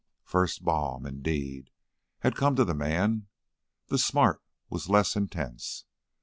First 0.23 0.63
balm, 0.63 1.05
indeed, 1.05 1.69
had 2.21 2.35
come 2.35 2.55
to 2.55 2.65
the 2.65 2.73
man; 2.73 3.27
the 3.89 3.99
smart 3.99 4.41
was 4.67 4.89
less 4.89 5.15
intense. 5.15 5.85